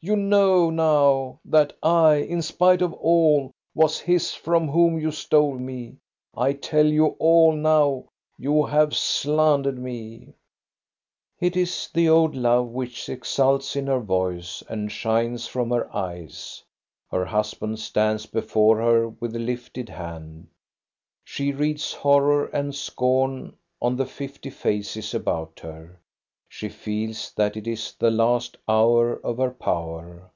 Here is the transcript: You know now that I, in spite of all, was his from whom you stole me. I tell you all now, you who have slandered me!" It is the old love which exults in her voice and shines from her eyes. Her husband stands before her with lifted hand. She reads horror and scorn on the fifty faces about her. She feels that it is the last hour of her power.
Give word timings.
You 0.00 0.14
know 0.14 0.70
now 0.70 1.40
that 1.44 1.72
I, 1.82 2.18
in 2.18 2.40
spite 2.40 2.82
of 2.82 2.92
all, 2.92 3.50
was 3.74 3.98
his 3.98 4.32
from 4.32 4.68
whom 4.68 5.00
you 5.00 5.10
stole 5.10 5.58
me. 5.58 5.96
I 6.36 6.52
tell 6.52 6.86
you 6.86 7.16
all 7.18 7.50
now, 7.56 8.04
you 8.38 8.52
who 8.52 8.66
have 8.66 8.94
slandered 8.94 9.76
me!" 9.76 10.34
It 11.40 11.56
is 11.56 11.88
the 11.92 12.08
old 12.08 12.36
love 12.36 12.68
which 12.68 13.08
exults 13.08 13.74
in 13.74 13.88
her 13.88 13.98
voice 13.98 14.62
and 14.68 14.92
shines 14.92 15.48
from 15.48 15.68
her 15.72 15.92
eyes. 15.92 16.62
Her 17.10 17.24
husband 17.24 17.80
stands 17.80 18.24
before 18.26 18.76
her 18.80 19.08
with 19.08 19.34
lifted 19.34 19.88
hand. 19.88 20.46
She 21.24 21.50
reads 21.50 21.92
horror 21.92 22.44
and 22.46 22.72
scorn 22.72 23.56
on 23.82 23.96
the 23.96 24.06
fifty 24.06 24.50
faces 24.50 25.12
about 25.12 25.58
her. 25.62 25.98
She 26.50 26.70
feels 26.70 27.30
that 27.36 27.58
it 27.58 27.66
is 27.66 27.92
the 27.98 28.10
last 28.10 28.56
hour 28.66 29.16
of 29.18 29.36
her 29.36 29.50
power. 29.50 30.30